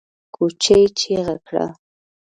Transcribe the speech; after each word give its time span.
کوچي 0.35 0.79
چيغه 0.99 1.35
کړه! 1.47 1.65